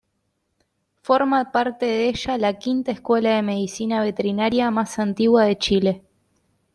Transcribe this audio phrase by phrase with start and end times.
[1.03, 6.01] Forma parte de ella la quinta Escuela de Medicina Veterinaria más antigua de Chile.